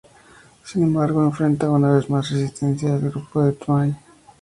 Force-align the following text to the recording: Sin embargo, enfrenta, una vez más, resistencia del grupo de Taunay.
Sin 0.65 0.81
embargo, 0.81 1.23
enfrenta, 1.23 1.69
una 1.69 1.91
vez 1.91 2.09
más, 2.09 2.31
resistencia 2.31 2.97
del 2.97 3.11
grupo 3.11 3.43
de 3.43 3.51
Taunay. 3.51 3.95